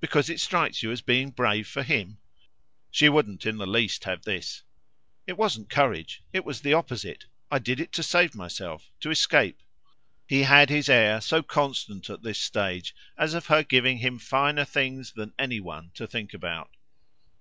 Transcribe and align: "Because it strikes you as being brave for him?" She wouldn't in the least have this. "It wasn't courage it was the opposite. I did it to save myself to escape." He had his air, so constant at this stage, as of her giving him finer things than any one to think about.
"Because 0.00 0.28
it 0.28 0.40
strikes 0.40 0.82
you 0.82 0.90
as 0.90 1.02
being 1.02 1.30
brave 1.30 1.68
for 1.68 1.84
him?" 1.84 2.18
She 2.90 3.08
wouldn't 3.08 3.46
in 3.46 3.58
the 3.58 3.64
least 3.68 4.02
have 4.02 4.22
this. 4.24 4.64
"It 5.24 5.38
wasn't 5.38 5.70
courage 5.70 6.24
it 6.32 6.44
was 6.44 6.60
the 6.62 6.72
opposite. 6.72 7.26
I 7.48 7.60
did 7.60 7.78
it 7.78 7.92
to 7.92 8.02
save 8.02 8.34
myself 8.34 8.90
to 8.98 9.10
escape." 9.10 9.62
He 10.26 10.42
had 10.42 10.68
his 10.68 10.88
air, 10.88 11.20
so 11.20 11.44
constant 11.44 12.10
at 12.10 12.24
this 12.24 12.40
stage, 12.40 12.92
as 13.16 13.34
of 13.34 13.46
her 13.46 13.62
giving 13.62 13.98
him 13.98 14.18
finer 14.18 14.64
things 14.64 15.12
than 15.12 15.32
any 15.38 15.60
one 15.60 15.92
to 15.94 16.08
think 16.08 16.34
about. 16.34 16.70